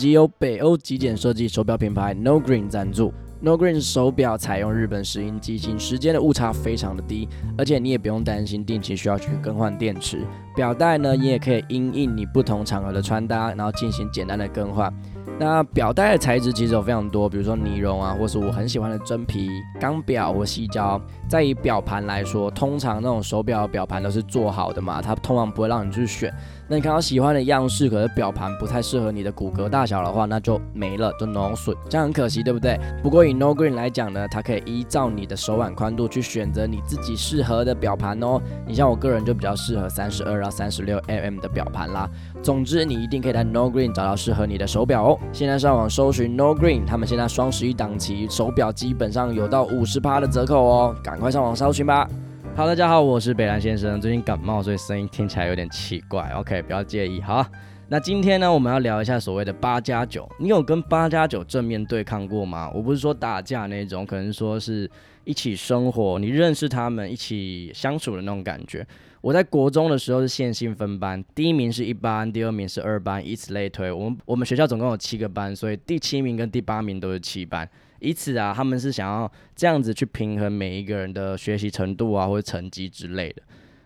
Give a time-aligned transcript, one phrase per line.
[0.00, 3.12] 集由北欧极简设计手表品牌 No Green 赞助。
[3.38, 7.28] No Green 手表采用日本石英机芯，时间的误差非常的低，
[7.58, 10.24] 而且你也不用担心定期需要去更换电池。
[10.56, 14.90] 表带呢，你也可以因应你不同场合的穿搭，然后进行简单的更换。
[15.38, 19.48] 那表带的材质其实有非常多，比如说尼龙啊，或是我很喜欢的真皮、
[19.78, 21.00] 钢表或细胶。
[21.28, 26.34] 再以表盘来说，通常那种手表表盘都是做好的嘛，它通常不会让你去选。
[26.70, 32.78] 那你看到喜欢的样式，可是表盘不太适合你的骨骼大小的话，那就没了，就磨损，这样很可惜，对不对？
[33.02, 38.40] 不过以 No Green 来讲呢，它可以依照你的手腕宽度去选择你自己适合的表盘哦。
[38.64, 42.08] 你像我个人就比较适合三十二到三十六 mm 的表盘啦。
[42.40, 45.18] 总之，你一定可以在 No Green 找到适合你的手表哦。
[45.32, 52.08] 现在上网搜寻 No Green，他们现在双十一档期手表基本上有到五十趴的折扣哦，赶快上网搜寻吧。
[52.56, 53.98] 好，大家好，我是北兰先生。
[53.98, 56.30] 最近感冒，所以声音听起来有点奇怪。
[56.34, 57.18] OK，不要介意。
[57.20, 57.46] 好，
[57.88, 60.28] 那今天呢，我们要聊一下所谓的八加九。
[60.38, 62.70] 你有跟八加九正面对抗过吗？
[62.74, 64.90] 我不是说打架那种，可能说是
[65.24, 68.86] 一起生活，你认识他们，一起相处的那种感觉。
[69.22, 73.90] 我在国中的时候是线性分班，第一名是一班，第二名是二班，以此类推。
[73.90, 77.66] 我们我们学校总共有七个班，所以第七名跟第八名都是七班。
[78.00, 83.42] 以此啊，他们是想要这样子去平衡每一个人的学习程度啊，或者成绩之类的。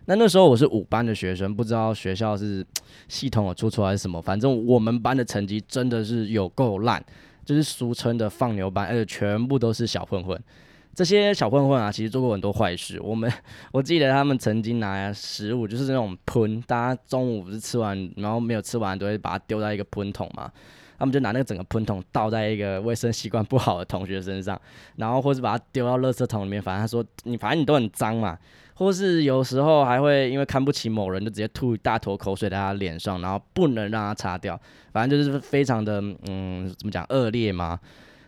[0.07, 2.65] 那那时候我是五班的学生，不知道学校是
[3.07, 7.03] 系统有出错还是什么，反正我们班的成绩真的是有够烂，
[7.43, 10.39] 就是俗称的放牛班，而且全部都是小混混。
[10.93, 13.01] 这些小混混啊，其实做过很多坏事。
[13.01, 13.29] 我们
[13.73, 20.49] 我记得他们曾经拿食物，就是那种喷，大家中午不是吃完，然后没有吃完，都会把它丢在一个喷桶嘛。
[20.97, 24.59] 他们就拿那个整个喷桶倒在一个卫生习惯不好的同学身上，
[24.95, 26.61] 然后或是把它丢到垃圾桶里面。
[26.61, 28.37] 反正他说你反正你都很脏嘛，
[28.73, 34.59] 或是有时候还会因为看不起某人，就直接吐一大坨口水在他脸上，然后不能让他擦掉。
[34.93, 37.79] 反正就是非常的嗯，怎么讲恶劣嘛？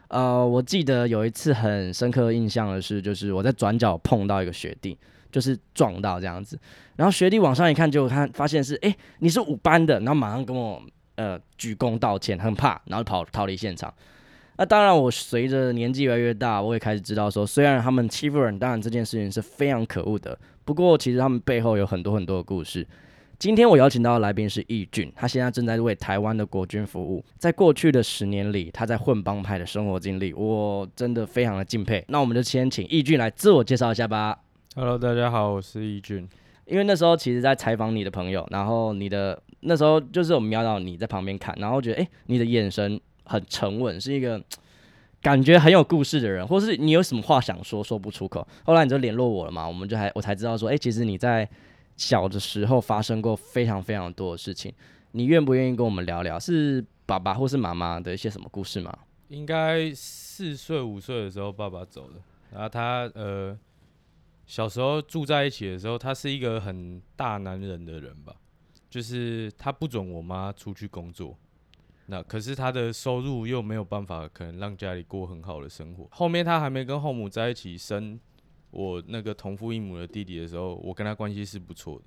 [0.09, 4.97] 呃，我记得有一次很深刻印象的是，就是我在转角碰到一个学弟，
[5.31, 6.59] 就是撞到这样子，
[6.95, 10.81] 然后学弟往上一看，就看发现是哎你是五班的，然后马上跟我。
[11.17, 13.93] 呃，鞠躬道歉，很怕，然后跑逃离现场。
[14.57, 20.37] 那当然，我随着年纪越来越大，我也开始知道说，虽然他们欺负人，当然这件事情是非常可恶的。
[20.63, 22.87] 不过，其实他们背后有很多很多的故事。
[23.39, 27.23] 今天我邀请到的来宾是义俊，他现在正在为台湾的国军服务。
[27.37, 32.03] 在过去的十年里，他在混帮派的生活经历，我真的非常的敬佩。
[32.07, 34.39] 那我们就先请义俊来自我介绍一下吧。
[34.75, 36.27] Hello，大家好，我是义俊。
[36.65, 44.41] 因为那时候其实，在采访你的朋友，然后你的那时候就是我瞄到你在旁边看，然后觉得哎，你的眼神很沉稳，是一个
[45.21, 48.47] 感觉很有故事的人，或是你有什么话想说说不出口。
[48.63, 51.47] 后来你就联络我了嘛，我们就还我才知道说，哎，其实你在
[51.95, 54.73] 小的时候发生过非常非常多的事情，
[55.11, 56.39] 你愿不愿意跟我们聊聊？
[56.39, 58.97] 是爸爸或是妈妈的一些什么故事吗？
[59.27, 62.13] 应该四岁五岁的时候爸爸走了，
[62.51, 63.57] 然后他呃。
[64.49, 68.33] 小时候住在一起的时候，他是一个很大男人的人吧，
[68.89, 71.37] 就是他不准我妈出去工作，
[72.05, 76.07] 那可是他的收入又没有办法可能让家里过很好的生活。
[76.11, 78.19] 后面他还没跟后母在一起生
[78.71, 82.05] 我那个同父异母的弟弟的时候，我跟他关系是不错的。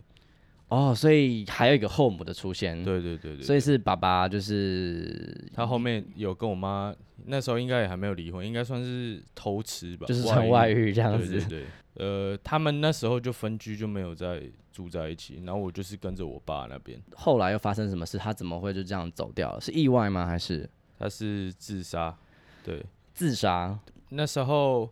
[0.69, 2.83] 哦，所以还有一个后母的出现。
[2.85, 3.43] 对对对对。
[3.43, 6.95] 所以是爸爸，就是他后面有跟我妈，
[7.27, 11.41] 那时候应该也还没有离婚，应该算是偷吃吧，就是成外遇这样子。
[11.41, 11.65] 对对。
[11.95, 15.43] 呃，他们那时候就分居，就没有再住在一起。
[15.45, 17.01] 然后我就是跟着我爸那边。
[17.17, 18.17] 后来又发生什么事？
[18.17, 19.61] 他怎么会就这样走掉了？
[19.61, 20.25] 是意外吗？
[20.25, 20.69] 还是
[20.99, 22.17] 他是自杀？
[22.63, 23.79] 对，自杀。
[24.11, 24.89] 那时候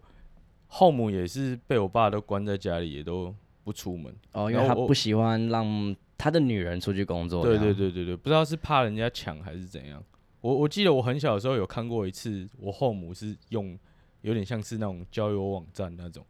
[0.67, 4.15] 后母也是被我爸都关在家里，也都不出门。
[4.33, 7.45] 哦，因为他不喜欢让他的女人出去工作。
[7.45, 10.03] 对对对对对，不知道是怕人家抢还是怎样。
[10.41, 13.79] 我我记得我很小的时候有看过一次，我后母是用
[14.23, 16.25] 有点像是那种交友网站那种。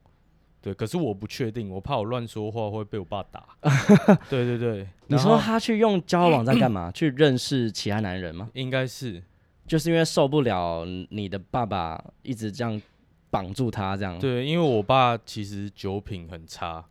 [0.60, 3.46] 对，可是我不确定，我怕我乱说话会被我爸打。
[4.28, 6.90] 对对对，你说他去用交友网站干嘛？
[6.90, 8.50] 去认识其他男人吗？
[8.54, 9.22] 应该是，
[9.68, 12.82] 就是因为受不了你的爸爸一直这样
[13.30, 14.18] 绑住他这样。
[14.18, 16.84] 对，因为我爸其实酒品很差，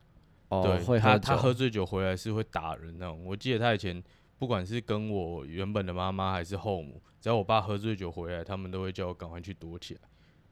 [0.47, 3.21] 哦，会他他喝醉酒回来是会打人那种。
[3.25, 4.01] 我记得他以前
[4.39, 9.99] 不管是跟我原本的妈妈还是后母，只要我爸喝醉酒回来，他们都会叫我赶快去躲起来。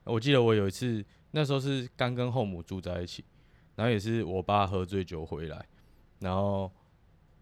[0.04, 1.04] 我记得我有一次。
[1.36, 3.22] 那时候是刚跟后母住在一起，
[3.76, 5.66] 然后也是我爸喝醉酒回来，
[6.20, 6.72] 然后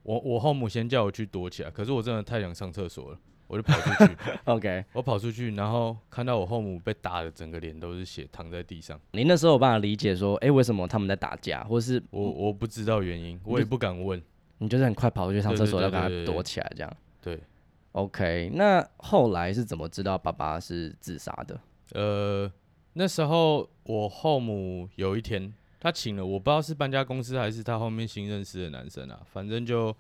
[0.02, 9.00] 我我后母先叫我去躲起来，可是我真的太想上厕所了，我就跑出去， OK，我跑出去，然后看到我后母被打的整个脸都是血，躺在地上。
[9.12, 14.20] 你那时候有办法理解说，哎、为什么他们在打架，或是我我不知道原因，我也不敢问。
[14.58, 16.92] 你就是很快跑出去上厕所，要赶快对对对躲起来这样。
[17.22, 17.40] 对
[17.92, 21.60] ，OK，那后来是怎么知道爸爸是自杀的？
[21.92, 22.52] 呃，
[22.94, 29.96] 那时候我后母有一天，她请了我不知道是搬家公司还是她后面新认识的男生啊，反正就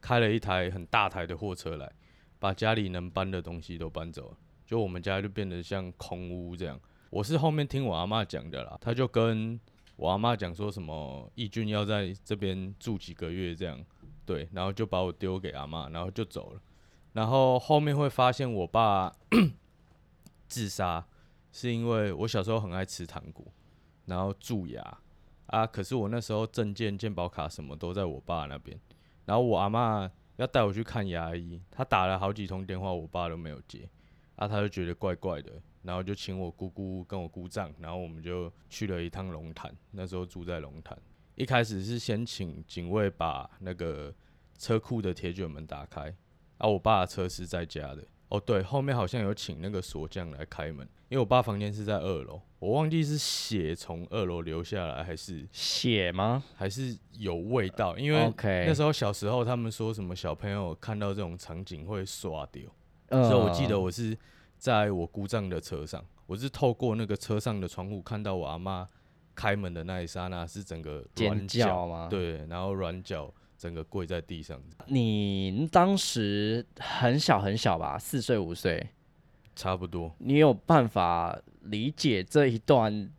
[0.00, 1.90] 开了一台很大台的货车来，
[2.38, 4.36] 把家里能搬的东西都搬走了，
[4.66, 6.80] 就我们家就变得像空屋这样。
[7.10, 9.58] 我是后面听我阿妈讲的啦，她就跟
[9.96, 13.78] 我阿妈讲说什么义军要在这边住几个月这样，
[14.24, 16.60] 对，然后就把我丢给阿妈，然后就走了。
[17.14, 19.12] 然后后面会发现我爸
[20.46, 21.04] 自杀，
[21.52, 23.46] 是因为我小时候很爱吃糖果，
[24.06, 24.98] 然后蛀牙
[25.46, 25.66] 啊。
[25.66, 28.78] 可是我那时候证件、健保卡什么都在我爸那边，
[29.24, 33.88] 然后我阿妈要带我去看牙医，她打了好几通电话，我爸都没有接，
[34.36, 40.96] 啊，他就觉得怪怪的，然后就请我姑姑跟我姑丈，然后我们就去了一趟龙潭，那时候住在龙潭。
[41.34, 44.14] 一开始是先请警卫把那个
[44.58, 46.14] 车库的铁卷门打开，
[46.58, 48.04] 啊，我爸的车是在家的。
[48.28, 62.64] 哦，对，后面好像有请那个锁匠来开门，因为我爸房间是在二楼，我忘记是血从二楼流下来，还是血吗还是有味道，因为？OK，那时候小时候他们说什么小朋友看到这种场景会刷掉，
[63.08, 64.16] 呃所以我记得我是
[64.58, 68.86] 在我姑丈的车上，我是透过那个车上的窗户看到我阿妈
[69.34, 78.88] 开门的那一刹那，是整个尖软叫吗？，对，然后软脚整个跪在地上，你当时很小很小吧，四岁五岁，
[79.56, 80.14] 差不多。
[80.18, 83.10] 你有办法理解这一段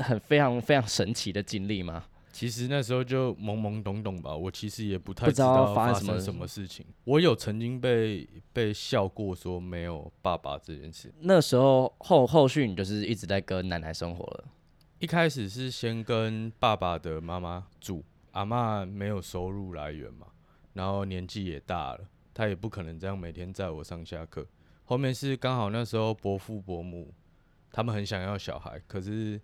[0.00, 2.04] 很非常非常神奇的经历吗？
[2.30, 6.84] 其实那时候就懵懵懂懂吧，我其实也不太知道道发生什么发生什么事情。
[7.04, 11.12] 我有曾经被被笑过说没有爸爸这件事。
[11.20, 14.44] 那时候后后续你就是一直在跟奶奶生活了。
[14.98, 20.26] 一开始是先跟爸爸的妈妈住，阿妈没有收入来源嘛，
[20.74, 24.46] 然后年纪也大了，她也不可能这样每天载我上下课。
[24.84, 27.14] 后面是刚好那时候伯父伯母
[27.70, 29.40] 他们很想要小孩，可是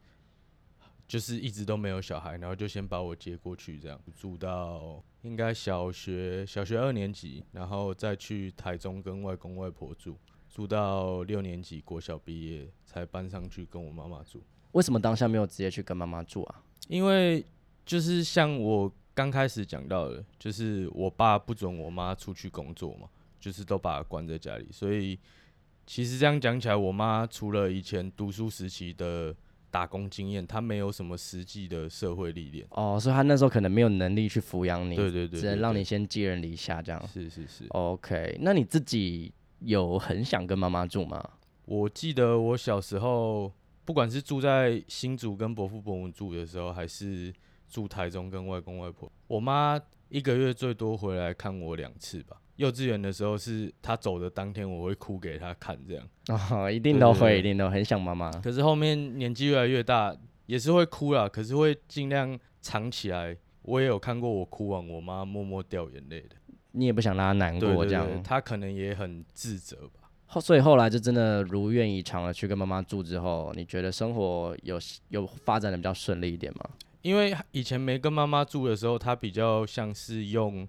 [1.06, 10.18] 就是一直都没有小孩，然后就先把我接过去，这样住到应该小学小学二年级，然后再去台中跟外公外婆住，
[10.50, 14.42] 住到六年级国小毕业才搬上去跟我妈妈住。
[14.72, 16.62] 为什么当下没有直接去跟妈妈住啊？
[16.88, 17.42] 因为
[17.88, 23.08] 就是像我刚开始讲到的，就是我爸不准我妈出去工作嘛，
[23.40, 25.18] 就是都把她关在家里，所以
[25.86, 29.34] 其实这样讲起来，我妈除了以前读书时期的
[29.70, 32.66] 打工经验，她没有什么实际的社会历练。
[32.72, 37.08] 哦，所以她那时候可能没有能力去抚养你，对对对只能让你先寄人篱下这样。
[37.08, 41.26] 是是是，OK，那你自己有很想跟妈妈住吗？
[41.64, 43.50] 我记得我小时候，
[43.86, 47.32] 不管是住在新竹跟伯父伯母住的时候，还是
[47.68, 52.36] 住台中跟外公外婆，我妈一个月最多回来看我两次吧。
[52.56, 56.08] 幼稚园的时候是她走的当天，我会哭给她看这样。
[56.50, 58.30] 哦，一定都会，一定都很想妈妈。
[58.40, 60.16] 可是后面年纪越来越大，
[60.46, 63.36] 也是会哭啦，可是会尽量藏起来。
[63.62, 66.30] 我也有看过我哭完，我妈默默掉眼泪的。
[66.72, 68.22] 你也不想让她难过这样。
[68.22, 70.10] 她可能也很自责吧。
[70.26, 74.78] 后所以后来就真的如愿以偿了，去跟妈妈住之后，你觉得生活有
[75.10, 76.68] 有发展的比较顺利一点吗？
[77.02, 80.66] 因为以前没跟妈妈住的时候，她比较像是用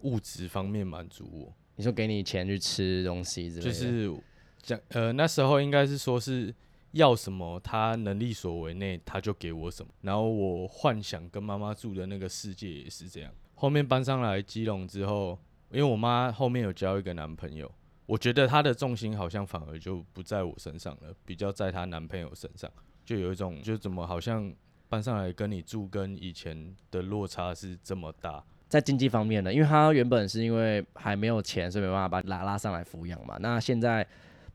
[0.00, 4.22] 物质方面满足我，你说给你钱去吃东西之类的，就是
[4.62, 6.54] 讲呃那时候应该是说是
[6.92, 9.92] 要什么，她能力所为内，她就给我什么。
[10.02, 13.32] 然后我幻想跟妈妈住的那个世界也是这样。
[13.54, 15.38] 后面搬上来基隆之后，
[15.70, 17.70] 因为我妈后面有交一个男朋友，
[18.06, 22.70] 我觉得她的重心好像反而就不在我身上了，比较在她男朋友身上，
[23.04, 24.52] 就有一种就怎么好像
[24.90, 28.44] 搬上来跟你住，跟以前的落差是这么大。
[28.68, 33.36] 在经济方面呢，因为他原本是因为还没有钱，所以没办法把你拉拉上来抚养嘛。
[33.40, 34.06] 那现在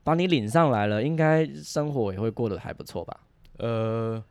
[0.03, 3.19] 把你领上来了，应该生活也会过得还不错吧？
[3.57, 4.23] 呃，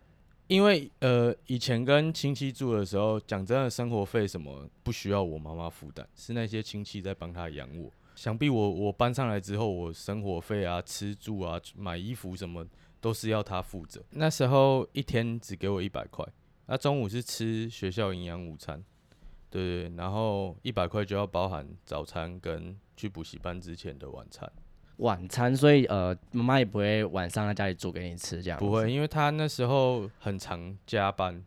[0.47, 7.91] 因为呃以前跟亲戚住的时候，讲真的，生活费什么不需要我妈妈负担，是那些亲戚在帮他养我。
[8.15, 12.65] 想必我我搬上来之后，我生活费啊、吃住啊、买衣服什么
[13.05, 14.03] 都是要他负责。
[14.13, 16.25] 那时候一天只给我一百块，
[16.65, 18.83] 那中午是吃学校营养午餐，
[19.51, 24.51] 对对对，然后一百块就要包含早餐跟去补习班之前的晚餐。
[24.97, 31.45] 晚餐，所以呃，妈妈也不会晚上在家里煮给你吃，这样不会，因为他那时候很常加班。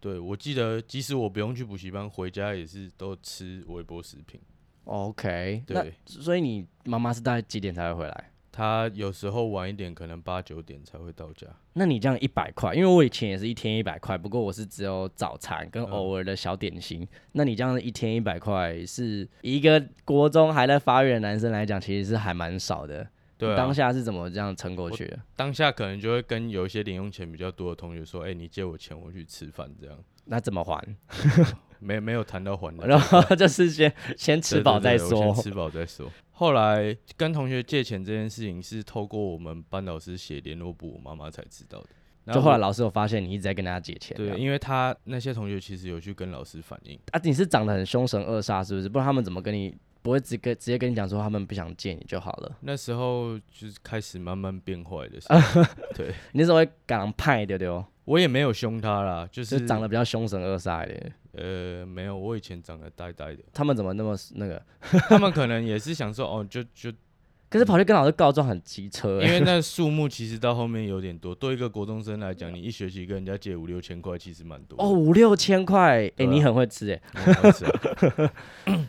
[0.00, 4.40] 对我记得，即使我不用去补习班，回家也是都吃微波食品。
[4.84, 8.32] OK，那对，所以你妈妈是大概几点才会回来？
[8.56, 11.46] 他有时候晚一点，可能八九点才会到家。
[11.74, 17.06] 那你这样一百块，因为我以前也是一天一百块，不过我是只有早餐跟嗯偶尔的小点心。
[17.32, 23.06] 那你这样一天一百块，是一个国中还在发育的男生来讲，其实是还蛮少的。
[23.36, 25.18] 对啊，当下是怎么这样撑过去的？
[25.36, 30.82] 当下可能就会跟有一些零用钱比较多的同学说：“哎、你借我钱，我去吃饭。”这样那怎么还？
[31.80, 35.34] 没没有谈到还的然，后 就是先先吃饱再说。
[35.34, 36.10] 先吃饱再说。
[36.32, 41.88] 后来跟同学借钱这件事情是透过我们班老师写联络簿，我妈妈才知道的。
[42.24, 48.88] 然我就后来老师有发现你一直在跟大家借钱，对，因为他那些同学其实有去跟老师反映，啊，你是长得很凶神恶煞，是不是？
[48.88, 52.56] 不然他们怎么跟你不会直跟直接跟你讲说他们不想借你就好了？
[52.60, 55.62] 那时候就是开始慢慢变坏的时候。
[55.96, 57.84] 对你那时候会赶派对不对？
[58.04, 61.12] 我也没有凶他啦，就就是长得比较凶神恶煞一点。
[61.36, 64.62] 呃没有，我以前长得呆呆的，他们怎么那么那个？
[65.08, 66.90] 他们可能也是想说哦，就就
[67.48, 74.76] 可是跑去跟老师告状很机车、欸，因 为那数目其实到后面有点多，对一个国中生来讲，你一学期跟人家借五六千块，其实蛮多。
[74.82, 77.00] 哦五六千块，哎、你很会吃哎、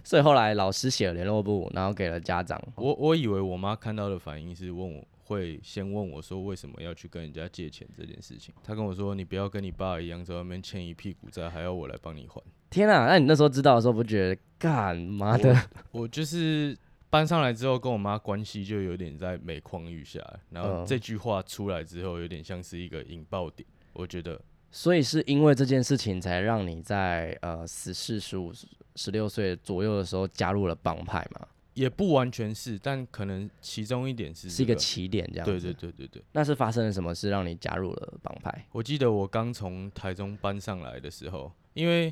[0.04, 2.60] 所以后来老师写了联络簿，然后给了家长。
[2.76, 8.56] 我我以为我妈看到的反应是问我会先问我说为什么要去跟人家借钱这件事情。
[8.64, 12.42] 他跟我说你不要跟你爸一样在外面欠一屁股债，还要我来帮你还。
[12.70, 15.56] 天啊，那你那时候知道的时候，不觉得干嘛的？
[15.92, 16.78] 我就是
[17.10, 20.20] 搬上来之后，跟我妈关系就有点在每况愈下，
[20.50, 23.68] 然后嗯这句话出来之后，有点像是一个引爆点。
[23.94, 24.40] 我觉得
[24.72, 28.52] 所以是因为这件事情，才让你在呃十四、十五、
[28.96, 31.48] 十六岁左右的时候加入了帮派嘛？
[31.78, 35.72] 也不完全是，但可能其中一点是、是一个起点，这样对子。
[35.72, 36.24] 对对对对。
[36.32, 38.66] 那是发生了什么事让你加入了帮派？
[38.72, 42.12] 我记得我刚从台中搬上来的时候，因为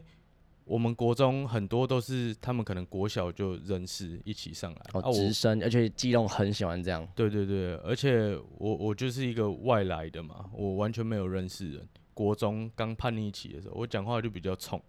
[0.65, 7.07] 我们国中很多都是他们可能国小就认识一起上来哦，啊，直升，而且基隆很喜欢这样。
[7.15, 11.87] 对对对，而且我我就是一个外来的嘛，我完全没有认识人。
[12.13, 14.79] 国中刚叛逆期的时候，我讲话就比较冲。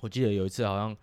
[0.00, 0.96] 我记得有一次好像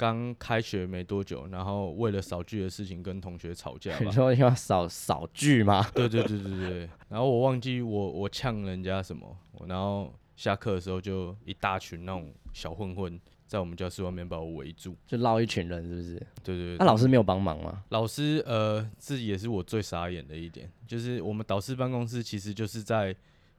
[0.00, 4.10] 刚开学没多久，然后为了扫剧的事情跟同学吵架吧 你。
[4.10, 5.86] 说要扫扫剧吗？
[5.94, 9.36] 对对对对对，然后我忘记我我呛人家什么，
[9.68, 14.96] 然后下课的时候就一大群那种小混混在我们教室外面把我围住。
[15.06, 16.14] 就捞一群人，是不是？
[16.42, 17.84] 对对对，那老师没有帮忙吗？
[17.90, 23.14] 老师呃，这也是我最傻眼的一点，就是我们导师办公室其实就是在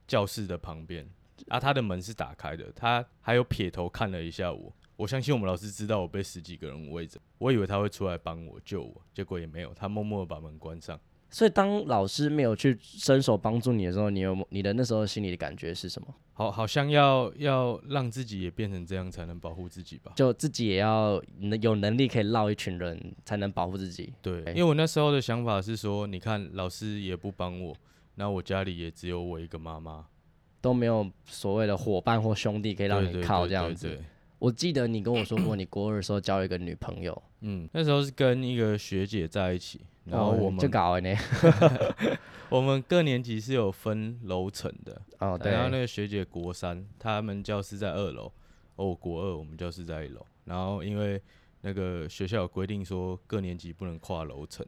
[0.08, 1.08] 教室的旁边，
[1.46, 4.72] 啊，他的门是打开的，他还有撇头看了一下我。
[5.02, 10.98] 我相信我们老师知道我被十几个人围着，我以为他会出来帮我救我，结果也没有，他默默的把门关上。
[11.28, 16.14] 所以当老师没有去伸手帮助你的时候，你有你的那时候心里的感觉是什么？
[16.34, 20.12] 好，好像要要让自己也变成这样才能保护自己吧。
[20.14, 24.12] 就自己也要能有能力可以绕一群人，才能保护自己。
[24.22, 27.74] 对，哎因为我那时候的想法是说，你看老师也不帮我，
[28.14, 30.06] 那我家里也只有我一个妈妈，
[30.60, 33.88] 都没有所谓的伙伴或兄弟可以让你靠这样子。
[33.88, 34.04] 对对
[34.42, 41.16] 我记得你跟我说过， 你国二的时候交了一个女朋友，嗯，那时候是跟一个学姐在一起，然后哦我们、就搞了呢。
[42.50, 45.52] 我们各年级是有分楼层的，哦，对。
[45.52, 48.24] 然后那个学姐国三，他们教室在二楼，
[48.74, 51.22] 哦，我国二，我们教室在一楼，然后因为
[51.60, 54.66] 那个学校有规定说各年级不能跨楼层，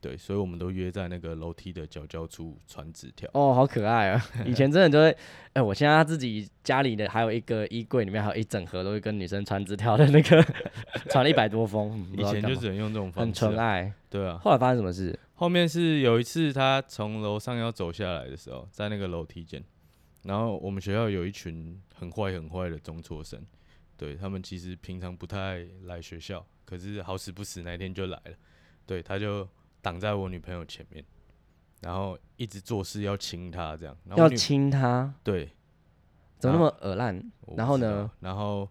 [0.00, 3.28] 对，所以我们都约在那个楼梯的角角处传纸条。
[3.34, 4.24] 哦，好可爱啊！
[4.46, 5.16] 以前真的就会，
[5.52, 10.42] 哎、我现在自己家里的还有一个衣柜里面还有一整盒都是跟女生传纸条的那个，
[11.10, 13.92] 传了一百多封，以前就只能用这种方很式啊、纯爱。
[14.08, 14.38] 对啊。
[14.42, 15.18] 后来发生什么事？
[15.34, 19.62] 后面是有一次他从楼上要走下来的时候，在那个楼梯间，
[20.24, 23.38] 然后我们学校有一群很坏很坏的中辍生，
[23.98, 28.32] 对他们其实平常不太来学校，可是好死不死那天就来了，
[28.86, 29.48] 对，他就
[29.82, 31.04] 挡在我女朋友前面，
[31.80, 35.48] 然后一直做事要亲她这样，然后要亲她，对，
[36.38, 37.30] 怎么那么恶烂？
[37.56, 38.10] 然后呢？
[38.20, 38.68] 然后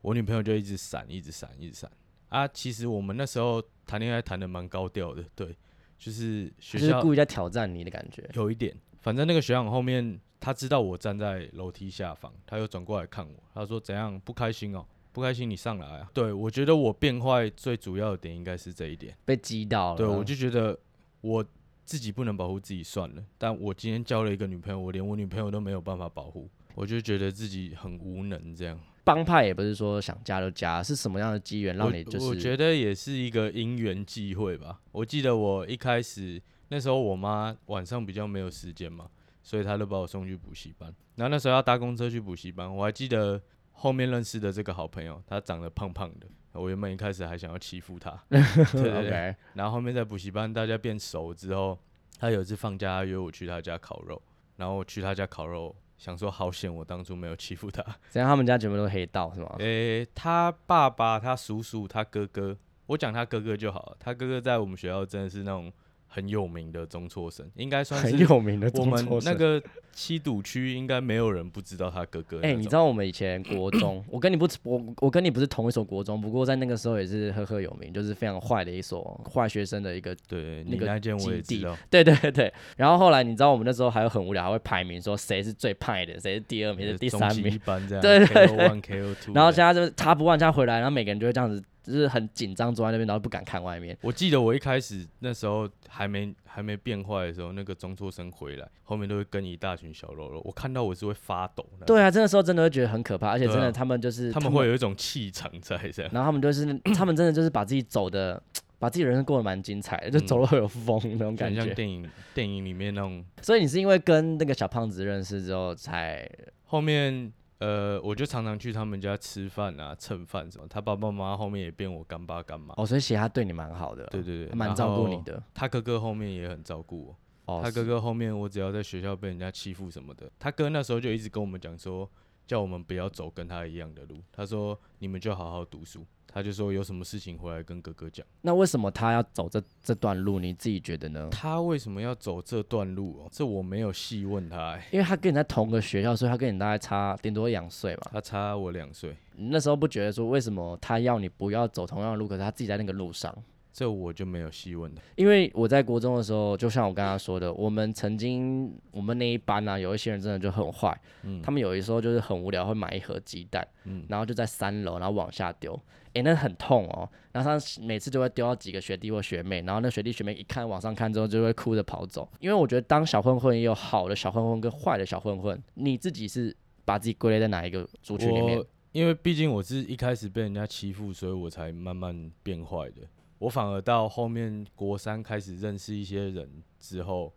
[0.00, 1.90] 我女朋友就一直闪，一直闪，一直闪
[2.28, 2.46] 啊。
[2.48, 5.56] 其实我们那时候谈恋爱谈的蛮高调的，对，
[5.98, 8.28] 就是学校就是故意在挑战你的感觉。
[8.34, 14.84] 有一点，反正那个学长后面他知道我站在楼梯下方，他又转过来看我，他说怎样不开心哦？
[15.14, 16.10] 不开心你上来啊！
[16.12, 19.96] 对我觉得我变坏最主要的点应该是这一点，被击到了。
[19.96, 20.76] 对我就觉得
[21.20, 21.42] 我
[21.84, 28.76] 自己不能保护自己算了，但我今天交了一个女朋友，我连我女朋友都没有办法保护，我就觉得自己很无能这样。
[29.04, 32.26] 帮派也不是说想加就加，是什么样的机缘让你就是？
[32.26, 34.80] 我觉得也是一个因缘际会吧。
[34.90, 39.08] 我记得我一开始那时候我妈晚上比较没有时间嘛，
[39.44, 40.92] 所以她就把我送去补习班。
[41.14, 43.40] 然后那时候要搭公车去补习班，我还记得
[43.74, 48.40] 后面认识的这个好朋友，他长得胖胖的，我原本一开始还想要欺负他， 对
[48.72, 51.78] 对对然后后面在补习班大家变熟之后，
[52.18, 54.20] 他有一次放假他约我去他家烤肉，
[54.56, 57.84] 然后我去他家烤肉，想说好险我当初没有欺负他。
[58.10, 59.56] 这样他们家全部都是黑道是吗？
[59.58, 63.96] 诶、他爸爸、他叔叔、他哥哥，我讲他哥哥就好了。
[63.98, 65.72] 他哥哥在我们学校真的是那种
[66.14, 69.32] 很有名的中辍生，应该算很是有名的我们中辍生。
[69.32, 69.60] 那个
[69.92, 72.40] 七堵区应该没有人不知道他哥哥。
[72.42, 72.68] 哎、你知？
[72.70, 80.14] 道我们以前国中， 我跟你不我我跟你不是同一所国中，不过在那个时候也是赫赫有名，就是非常坏的一所坏学生的一个。
[80.28, 81.66] 对，那个基地。
[81.90, 82.52] 对对对对。
[82.76, 87.58] 然后后来你知道我们那时候还有很无聊，还会排名说谁是最派的，谁是第二名，谁是第三名一。
[87.58, 88.02] 班这样。
[88.02, 89.34] 对对对。
[89.34, 93.96] 然后现在就是他不万家回来，然后每个人就会这样子，就是很紧张坐在那边，然后不敢看外面。
[94.00, 101.86] 我记得我一开始那时候还没还没变坏的时候，那个中辍生回来，后面都会跟一大群小肉肉，我看到我是会发抖的。
[101.86, 106.10] 对啊，真的时候真的会觉得很可怕，而且真的他们就是他们会有一种气场在这样。
[106.12, 106.64] 然后他们就是
[106.96, 108.42] 他们真的就是把自己走的，
[108.78, 111.74] 把自己人生过得蛮精彩的，就走路会有风那种感觉。
[111.74, 116.26] 电影电影里面那种所以你是因为跟那个小胖子认识之后才
[116.64, 120.66] 后面呃，我就常常去他们家吃饭啊、蹭饭什么。
[120.68, 122.74] 他爸爸妈妈后面也变我干爸干妈。
[122.76, 125.42] 哦，所以其实他对你蛮好的，对对对，蛮照顾你的。
[125.54, 127.16] 他哥哥后面也很照顾我。
[127.46, 132.10] 哦，他哥哥后面我只要在学校被人家欺负什么的，他哥那时候就一直跟我们讲说，
[132.46, 134.22] 叫我们不要走跟他一样的路。
[134.32, 136.04] 他说你们就好好读书。
[136.34, 138.26] 他就说有什么事情回来跟哥哥讲。
[138.40, 140.40] 那为什么他要走这这段路？
[140.40, 141.28] 你自己觉得呢？
[141.30, 143.28] 他为什么要走这段路哦？
[143.30, 148.10] 这我没有细问他、欸，因为他跟你在同个学校，所以他跟你大概差顶多两岁吧。
[148.12, 153.32] 他差我两岁，你那时候不觉得说为什么他要你不要走同样的路，可是他自己在那个路上？
[153.74, 155.02] 这我就没有细问的。
[155.16, 165.78] 因为我在国中的时候，就像我刚刚说的，我们曾经我们那一班啊，有一些人真的就很坏，嗯他们有的时候就是很无聊，会买一盒鸡蛋，嗯然后就在三楼，然后往下丢，
[166.12, 167.10] 诶，那很痛哦。
[167.32, 172.28] 然后他每次就会丢到几个学弟或学妹，然后那学弟学妹一看往上看之后，就会哭着跑走。
[172.38, 178.64] 因为我觉得当小混混也有好的小混混跟坏的小混混，你自己是把自己归类在哪一个族群里面？
[178.92, 183.02] 因为毕竟我是一开始被人家欺负，所以我才慢慢变坏的。
[183.38, 187.32] 我反而到后面国三开始认识一些人之后，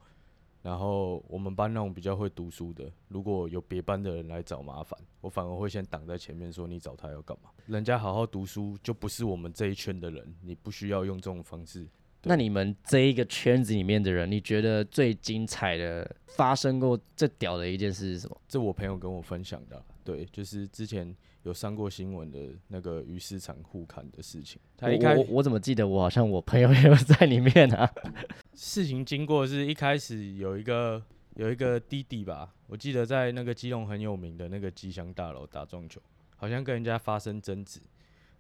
[0.61, 7.49] 然后我们班那种比较会读书的，如果有别班的人来找麻烦，我反而会先挡在前面说你找他要干嘛？
[7.65, 11.87] 人家好好读书就不是我们这一圈的人，你不需要用这种方式。
[12.23, 18.41] 那你们这一个圈子里面的人，你觉得最精彩的、发生过最屌的一件事是什么？
[18.47, 21.15] 这我朋友跟我分享的啊，对，就是之前
[21.47, 24.61] 有上过新闻的那个鱼市场互砍的事情。
[24.75, 27.89] 他一开我怎么记得我好像我朋友 也有在里面啊？
[28.53, 31.01] 事情经过是一开始有一个
[31.35, 36.01] 有一个弟弟吧，我记得在那个基隆很有名的那个吉祥大楼打撞球，
[36.35, 37.79] 好像跟人家发生争执，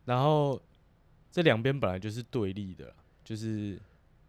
[0.05, 0.61] 然后
[1.31, 2.93] 这两边本来就是对立的，
[3.23, 3.79] 就是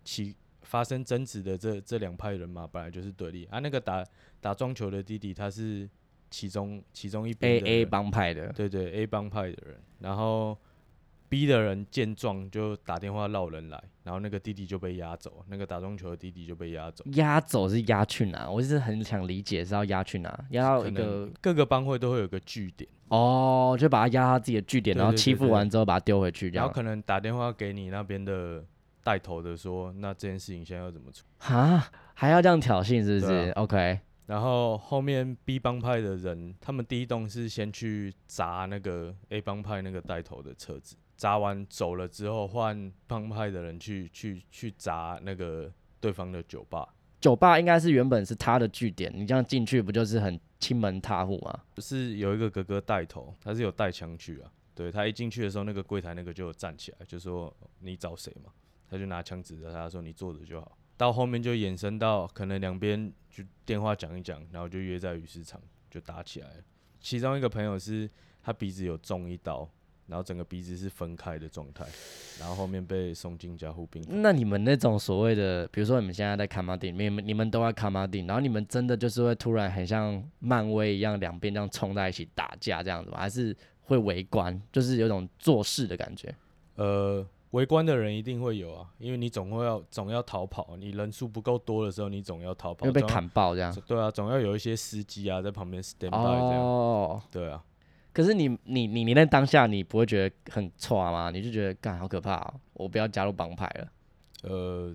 [0.05, 3.59] 起发生争执的这这两派人嘛本来就是对立啊。
[3.59, 4.05] 那个打
[4.41, 5.89] 打撞球的弟弟他是
[6.31, 10.57] 其中其中一边 A A 帮派的，对对 A 帮派的人，然后
[11.29, 17.05] B 的人见状就打电话闹人来，然后那个弟弟就被押走，那个打中球的弟弟就被押走。
[17.13, 18.51] 押走是押去哪？
[18.51, 20.47] 我一直很想理解是要押去哪？
[20.51, 28.65] 押到一个各个帮会都会有个据点，哦，就把他押到自己的据点，然后欺负完之后把他丢回去，然后可能打电话给你那边的
[29.03, 31.27] 带头的说，那这件事情现在要怎么处？
[31.39, 33.53] 哈，还要这样挑衅是不是、啊。
[33.57, 46.87] O k 然后后面 B 帮派的人，他们第一栋是先去砸那个 A 帮派那个带头的车子，砸完走了之后，换帮派的人去去去砸那个对方的酒吧。
[47.23, 51.61] 酒吧应该是原本是他的据点，你这样进去不就是很亲门踏户吗？
[51.75, 54.53] 不是有一个哥哥带头，他是有带枪去啊。
[54.75, 58.53] 对他一进去的时候，那个柜台那个就站起来，就说你找谁嘛？
[58.91, 60.77] 他就拿枪指着他说你坐着就好。
[60.99, 65.59] 到后面就衍生到可能两边就电话讲一讲，然后就约在鱼市场
[65.91, 66.57] 就打起来了。
[67.01, 68.11] 其中一个朋友是
[68.43, 69.67] 他鼻子有中一刀，
[70.09, 71.87] 然后整个鼻子是分开的状态，
[72.41, 74.21] 然后后面被送进加护病房。
[74.21, 83.19] 那你们那种所谓的，比如说你们现在在卡马丁，你们你们都在卡马丁，然后你们真的就是会突然很像漫威一样，两边这样冲在一起打架这样子吗？
[83.19, 86.35] 还是会围观，就是有种做事的感觉？
[86.75, 93.75] 呃，围观的人一定会有啊，因为你总会要总要逃跑，你人数不够多的时候，你总要逃跑，会被砍爆这样？
[93.87, 96.63] 对啊，总要有一些司机啊在旁边 stand by 这样。
[96.63, 97.65] 哦，对啊，
[98.13, 101.31] 可是你你你你那当下你不会觉得很错吗？
[101.31, 103.89] 你就觉得干好可怕、哦，我不要加入帮派了。
[104.43, 104.95] 呃，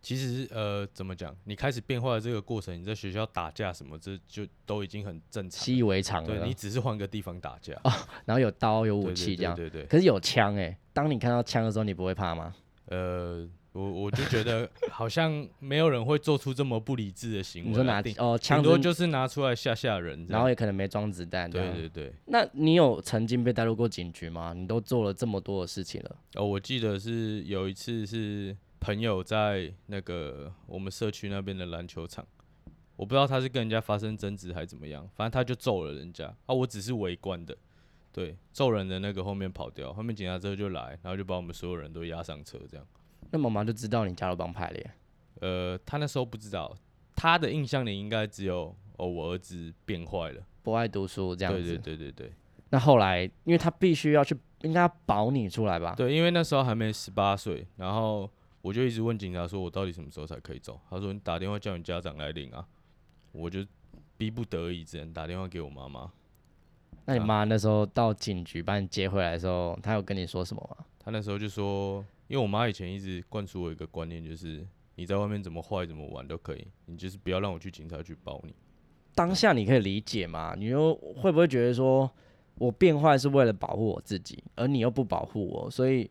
[0.00, 1.34] 其实呃，怎么讲？
[1.44, 5.60] 你开始变化的这个过程，你在学校打架什么，这就都已经很正常。
[5.60, 6.54] 习以为常了对你。
[6.54, 7.74] 只是换个地方打架，
[8.24, 9.84] 然后有刀有武器这样，对对。
[9.84, 12.54] 可是有枪哎、当你看到枪的时候，你不会怕吗？
[12.86, 17.70] 呃，我我就觉得好像没有人会做出这么不理智的行为啊。
[17.70, 20.26] 你说拿顶哦枪多就是拿出来吓吓人。
[20.28, 21.50] 然后也可能没装子弹。
[21.50, 22.12] 对对对。
[22.26, 24.54] 那你有曾经被带入过警局吗？
[24.54, 32.26] 你都做了这么多的事情了，哦，我记得是有一次是朋友在那个我们社区那边的篮球场，
[32.96, 37.56] 我不知道他是跟人家发生争执还是怎么样，反正他就揍了人家啊，我只是围观的，
[38.12, 42.86] 对，揍人的那个后面跑掉，后面警察车就来，然后就把我们所有人都押上车这样。
[43.30, 44.90] 那妈妈就知道你加入帮派了耶。
[45.40, 46.74] 呃，他那时候不知道，
[47.14, 51.78] 他的印象里应该只有哦，我儿子变坏了，不爱读书这样对子。
[51.78, 52.32] 对对对对
[52.70, 55.94] 那后来，因为他必须要去，应该要保你出来吧？
[55.96, 60.80] 对，因为那时候还没十八岁，然后我就一直问警察说，我到底什么时候才可以走？
[60.90, 62.66] 他说你打电话叫你家长来领啊，
[63.32, 63.64] 我就
[64.16, 66.10] 逼不得已只能打电话给我妈妈。
[67.04, 70.84] 那你啊妈那时候到警局把你接回来的时候，她有跟你说什么吗？
[70.98, 74.66] 她那时候就说，因为我妈以前一直灌输我一个观念，就是
[74.96, 78.54] 你在外面怎么坏怎么玩都可以，你就是不要让我去警察局保你。
[79.14, 80.54] 当下你可以理解吗？
[80.58, 82.10] 你又会不会觉得说，
[82.56, 86.10] 我变坏是为了保护我自己，而你又不保护我，所以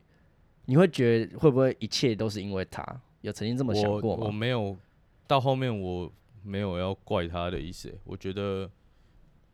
[0.68, 2.86] 你会觉得会不会一切都是因为他？
[3.22, 4.32] 有曾经这么想我我过吗？
[4.32, 4.78] 没有
[5.26, 6.10] 到后面我
[6.44, 8.70] 没有要怪他的意思，我觉得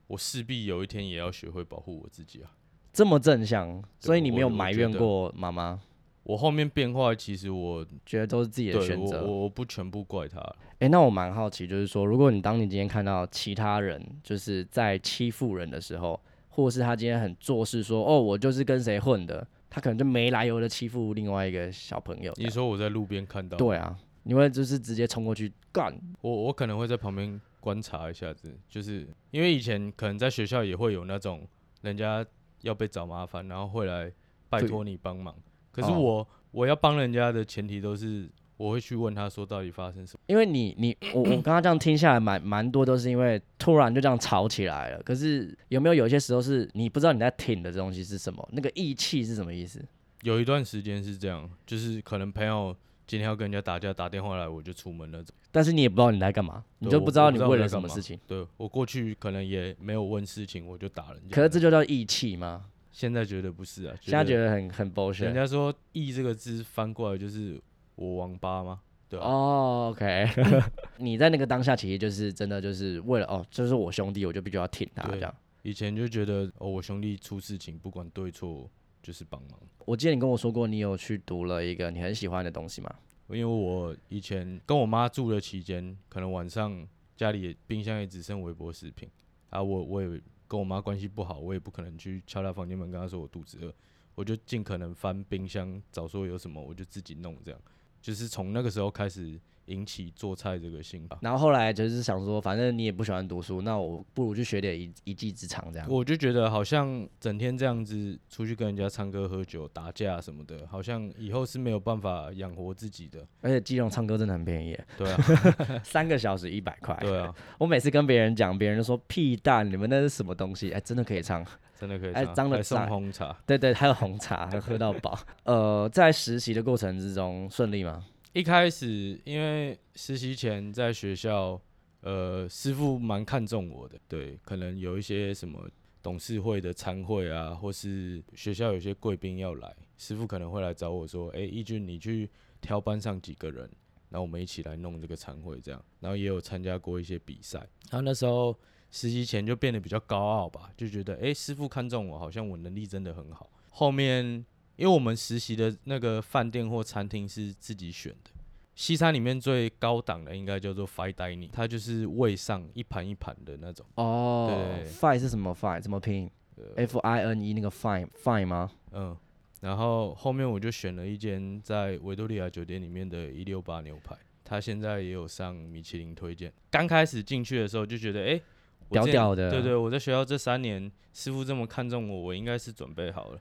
[0.08, 2.52] 我势必有一天也要学会保护我自己啊。
[2.92, 5.80] 这么正向，所以你没有我我埋怨过妈妈，
[6.24, 9.26] 我后面变化，其实我觉得都是自己的选择。
[9.26, 10.40] 我我不全部怪他。
[10.80, 22.32] 诶，那我蛮好奇，就是说，如果你当你今天看到其他人就是在欺负人的时候，或是他今天很做事说，哦，我就是跟谁混的，他可能就没来由的欺负另外一个小朋友。
[22.36, 26.00] 你说我在路边看到，对啊，你会就是直接冲过去干？
[26.22, 31.48] 我我可能会在旁边观察一下子，就是因为以前可能在学校也会有那种
[31.82, 32.24] 人家
[32.62, 34.14] 要被找麻烦，然后会来
[34.48, 35.36] 拜托你帮忙。
[35.72, 40.20] 可是哦我、我要帮人家的前提都是我会去问他说到底发生什么。
[40.28, 45.02] 因为你你我我刚刚这样听下来蛮蛮多都是因为突然就这样吵起来了。
[45.04, 48.48] 可是有没有有一些时候是你不知道你在挺的这东西是什么？
[48.52, 49.84] 那个义气是什么意思？
[50.22, 55.24] 有一段时间是这样，就是可能朋友今天要跟人家打架，打电话来我就出门了。
[55.52, 58.20] 但是你也不知道你在干嘛，你就不知道你为了什么事情。
[58.26, 61.36] 对我过去可能也没有问事情，我就打人家。
[61.36, 62.66] 可是这就叫义气吗？
[62.92, 65.24] 现在觉得不是啊，现在觉得得很很人 bullshit。
[65.24, 67.60] 人家说“义”这个字翻过来就是
[67.96, 68.82] 我王八吗？
[69.10, 70.28] 对吧、哦，OK，
[70.98, 75.36] 你在那个当下其实就是真的就是为了哦，这是我兄弟，我就必须要挺他对这样。
[75.62, 78.68] 以前就觉得哦，我兄弟出事情不管对错
[79.04, 82.94] 就是帮忙，我记得你跟我说过，你有去读了一个你很喜欢的东西吗？
[83.30, 89.08] 因为我以前跟我妈住的期间，可能晚上家里也冰箱也只剩微波食品
[89.52, 93.72] 啊，我我也跟我妈关系不好，我也不可能去敲她房间门跟她说我肚子饿，
[94.16, 97.60] 我就尽可能翻冰箱找说有什么我就自己弄这样，
[98.04, 101.16] 就是从那个时候开始引起做菜这个兴趣。
[101.22, 105.88] 然后后来就是想说，反正你也不喜欢读书，那我不如去学点一一技之长这样。
[105.90, 113.26] 我就觉得好像整天这样子出去跟人家唱歌、喝酒、打架什么的，好像以后是没有办法养活自己的。
[113.40, 115.18] 而且基隆唱歌真的很便宜，对啊，
[115.82, 116.94] 三个小时一百块。
[117.00, 120.72] 对啊，我每次跟别人讲，别人就说屁蛋，你们那是什么东西？
[120.72, 121.42] 哎，真的可以唱。
[121.80, 123.38] 真的可以还送红茶。
[123.46, 125.18] 对对，还有红茶，还喝到饱。
[125.44, 128.06] 呃，在实习的过程之中顺利吗？
[128.34, 131.60] 一开始因为实习前在学校，
[132.02, 135.70] 呃，师傅蛮看重我的，对，可能有一些什么
[136.02, 143.70] 董事会的参会啊，或是学校有些贵宾要来，师傅可能会来找我说，哎、义俊你去挑班上几个人，
[144.10, 147.60] 然后我们一起来弄这个参会这样，然后也有参加过一些比赛，
[147.92, 148.58] 然后那时候
[148.94, 154.46] 实习前就变得比较高傲吧，就觉得哎、诶师傅看中我，好像我能力真的很好，后面。
[154.76, 158.32] 因为我们实习的那个饭店或餐厅是自己选的，
[158.74, 163.86] 西餐里面最高档的应该叫做 fine dining，它就是位上一盘一盘的那种。
[163.94, 165.80] 哦对，fine 是什么 fine？
[165.80, 166.28] 怎么拼
[166.76, 168.72] ？F I N E 那个 fine fine 吗？
[168.94, 169.16] 嗯，
[169.62, 176.52] 然后后面我就选了一间在维多利亚酒店里面的一六八牛排，它现在也有上米其林推荐。
[176.72, 178.42] 刚开始进去的时候就觉得，哎、
[178.90, 183.40] 屌屌的对对，我在学校这三年，师傅这么看重我，我应该是准备好了。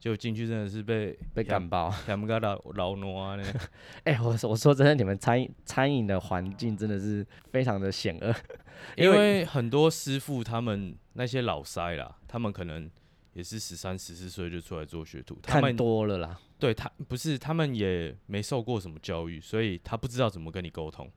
[0.00, 1.90] 结果进去真的是被被干爆。
[2.06, 3.44] 他们个老老挪啊呢，
[4.04, 8.28] 哎、我我说真的，你们餐饮餐饮的环境真的是非常的险恶。
[8.96, 12.90] 因因为为很多师傅他们那些老塞啦，他们可能
[13.32, 16.38] 也是十三、十四岁就出来做学徒，他看们多了啦。
[16.58, 21.10] 对他不是他们也没受过什么教育，所以他不知道怎么跟你沟通。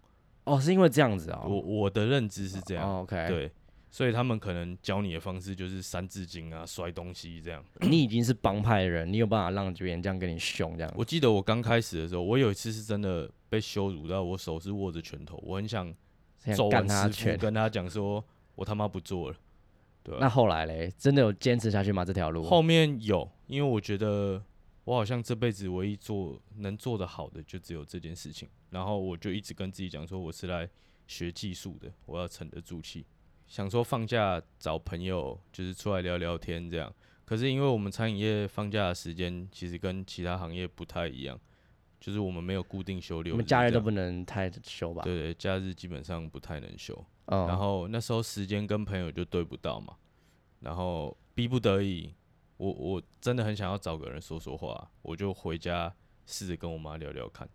[0.45, 3.51] 哦，是因为这样子啊、我我的认知是这样，哦、OK，，对，
[3.89, 7.63] 所以他们可能教你的方式就是三字经啊、摔东西这样。
[7.82, 10.93] 你已经是帮派的人，你有办法让别人这样跟你凶这样？
[10.95, 15.93] 我记得我刚开始的时候，我有一次是真的被羞辱到，我手是握着拳头，我很想
[16.39, 17.38] 想揍干完师傅，他拳。
[17.38, 18.23] 跟他讲说，
[18.56, 19.38] 我他妈不做了，
[20.04, 22.04] 对吧、那后来嘞，真的有坚持下去吗？
[22.04, 22.43] 这条路？
[22.43, 24.43] 后面有，因为我觉得
[24.84, 30.69] 我好像这辈子唯一做能做的好的就只有这件事情，然后我就一直跟自己讲说，我是来
[31.08, 33.06] 学技术的，我要沉得住气，
[33.47, 36.93] 想说放假找朋友就是出来聊聊天这样。
[37.25, 41.38] 可是因为我们餐饮业放假的时间其实跟其他行业不太一样，
[41.99, 45.03] 就是我们没有固定休六日这样，你们假日都不能太休吧？
[45.03, 46.97] 对对，假日基本上不太能休。
[47.25, 49.97] 嗯，然后那时候时间跟朋友就对不到嘛，
[50.62, 52.13] 然后逼不得已，
[52.55, 55.93] 我我真的很想要找个人说说话，我就回家
[56.25, 57.47] 试着跟我妈聊聊看，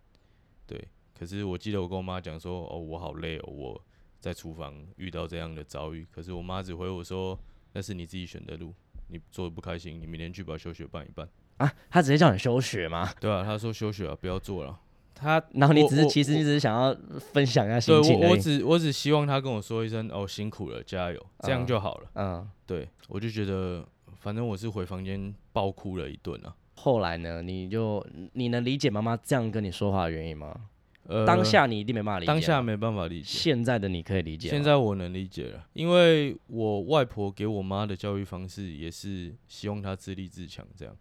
[0.67, 0.89] 对。
[1.15, 3.85] 可是我记得我跟我妈讲说，哦，我好累哦，我
[4.23, 6.07] 在厨房遇到这样的遭遇。
[6.13, 7.37] 可是我妈只回我说，
[7.73, 8.73] 那是你自己选的路，
[9.09, 11.29] 你做的不开心，你明天去把休学办一办。
[11.57, 13.13] 啊，他直接叫你休学吗？
[13.21, 14.79] 对啊，她说休学啊，不要做了。
[15.15, 16.97] 她然后你我我只是其实你只是想要
[17.33, 18.41] 分享一下对我我心情而已。
[18.41, 22.11] 只我只希望她跟我说一声，哦，辛苦了，加油，这样嗯就好了。
[22.15, 23.85] 嗯，对，我就觉得，
[24.17, 26.55] 反正我是回房间爆哭了一顿啊。
[26.77, 30.69] 后来呢，你就你能理解妈妈这样跟你说话的原因吗？
[31.05, 32.27] 呃，当下你一定没办法理解。
[32.27, 34.49] 当下没办法理解，现在的你可以理解。
[34.49, 40.97] 现在我能理解了，因为我外婆给我妈的教育方式也是希望她自立自强，这样。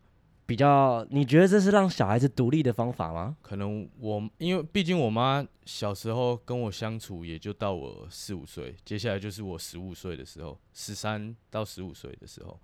[0.48, 3.38] 比较，你觉得这是让小孩子独立的方法吗？
[3.42, 12.60] 可能我因为毕竟我妈小时候跟我相处也就到我四五岁，接下来就是我十五岁的时候，十三到十五岁的时候，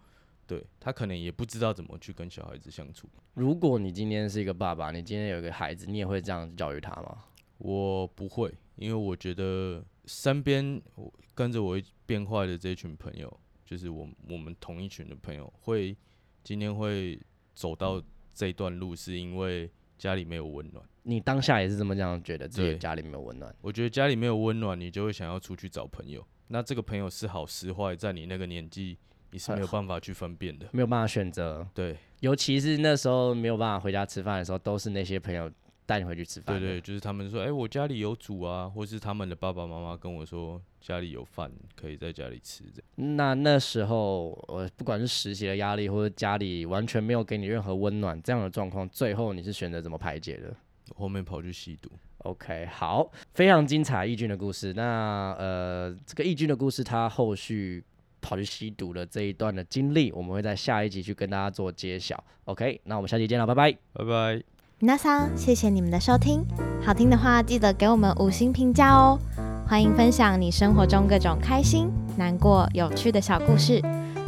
[0.48, 3.08] 对他可能也不知道怎么去跟小孩子相处。
[3.34, 7.26] 如果你今天是一个爸爸，你今天有一个孩子，你也会这样教育他吗？
[7.58, 15.96] 我不会，因为我觉得身边我跟着我一变坏的这群朋友，就是我我们同一群的朋友，会
[16.44, 17.20] 今天会
[17.54, 18.02] 走到
[18.34, 20.84] 这段路，是因为家里没有温暖。
[21.04, 23.54] 你当下也是这么这样觉得，自己家里没有温暖。
[23.62, 26.26] 我觉得家里没有温暖，你就会想要出去找朋友。
[26.50, 28.98] 那这个朋友是好是坏，在你那个年纪，
[29.32, 30.68] 你是没有办法去分辨的。
[30.72, 35.52] 没有办法选择，对尤其是那时候没有办法回家吃饭的时候，都是那些朋友
[35.86, 36.60] 带你回去吃饭的。
[36.60, 42.64] 对对，就是他们说，哎、我家里有煮啊，或是他们的爸爸妈妈跟我说家里有饭，可以在家里吃。
[42.96, 50.56] 那那时候，呃，不管是实习的压力，或者家里完全没有给你任何温暖，这样的状况，最后你是选择怎么排解的
[50.96, 51.90] 后面跑去吸毒。
[52.20, 54.74] ？OK，好，非常精彩，义军的故事。
[54.74, 57.84] 那呃，这个义军的故事，他后续
[58.28, 62.22] 跑去吸毒的这一段的经历，我们会在下一集去跟大家做揭晓。
[62.44, 63.72] OK，那我们下期见了，拜拜。
[63.94, 64.44] 拜拜。
[64.82, 66.44] 皆さん，谢谢你们的收听。
[66.86, 69.18] 好听的话，记得给我们五星评价哦。
[69.66, 73.82] 欢迎分享你生活中各种开心、难过、有趣的小故事，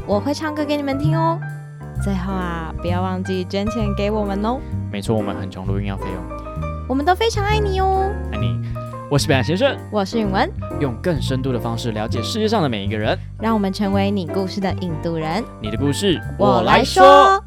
[0.08, 1.38] 我会唱歌给你们听哦。
[2.02, 6.40] 最后啊，不要忘记捐钱给我们哦，没错，我们很穷，录音要费用。
[6.88, 8.10] 我们都非常爱你哦。
[8.32, 8.62] 爱你，
[9.12, 10.48] 我是北岸先生，我是允文，
[10.80, 13.18] 用更深度的方式了解世界上的每一个人。
[13.40, 15.44] 让我们成为你故事的引渡人。
[15.60, 17.44] 你的故事，我来说。